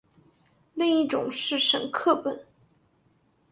[0.73, 2.43] 另一种是沈刻本。